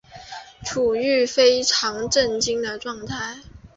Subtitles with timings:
[0.65, 3.37] 处於非常震惊的状态